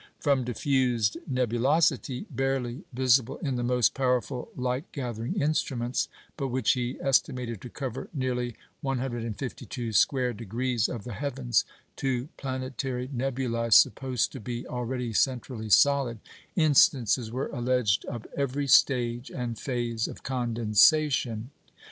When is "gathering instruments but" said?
4.91-6.47